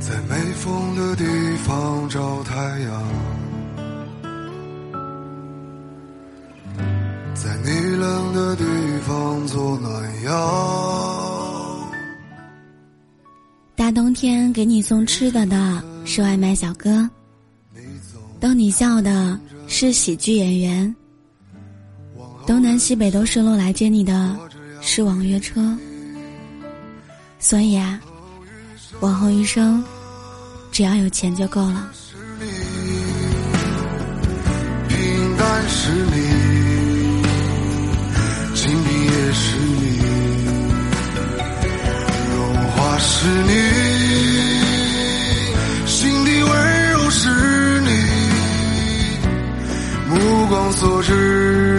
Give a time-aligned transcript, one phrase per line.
[0.00, 1.24] 在没风的地
[1.64, 3.02] 方找太阳，
[7.34, 8.64] 在你冷的地
[9.06, 11.84] 方做暖阳。
[13.74, 17.08] 大冬天给你送吃的的是外卖小哥，
[18.40, 20.94] 逗你笑的是喜剧演员，
[22.46, 24.36] 东南西北都顺路来接你的
[24.80, 25.76] 是网约车。
[27.38, 28.00] 所以啊，
[29.00, 29.82] 往后余生。
[30.72, 31.88] 只要有钱就够了。
[34.88, 37.22] 平淡是你，
[38.56, 40.00] 经历也是你，
[42.34, 43.52] 融化是你，
[45.86, 47.30] 心底温柔是
[47.82, 47.88] 你，
[50.08, 51.73] 目光所至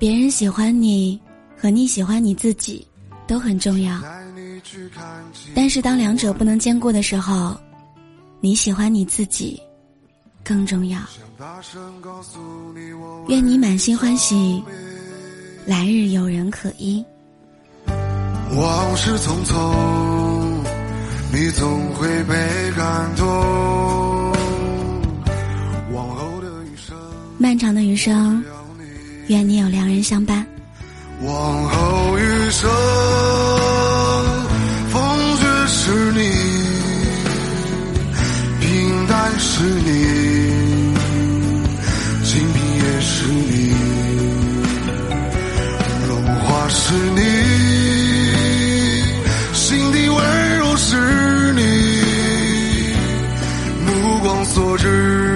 [0.00, 1.20] 别人喜欢你
[1.60, 2.88] 和你喜欢你自己
[3.26, 4.00] 都很重要，
[5.54, 7.54] 但是当两者不能兼顾的时候，
[8.40, 9.60] 你喜欢你自己
[10.42, 10.98] 更重要。
[13.28, 14.64] 愿你满心欢喜，
[15.66, 17.04] 来日有人可依。
[18.56, 19.54] 往事匆匆，
[21.30, 23.26] 你总会被感动。
[25.92, 26.96] 往后的余生，
[27.36, 28.42] 漫长的余生。
[29.30, 30.44] 愿你有良人相伴。
[31.20, 32.68] 往后余生，
[34.90, 36.18] 风雪是你，
[38.58, 39.86] 平淡是你，
[42.24, 43.72] 清贫也是你，
[46.08, 47.20] 荣华是你，
[49.54, 50.96] 心底温柔是
[51.52, 51.62] 你，
[53.86, 55.29] 目光所至。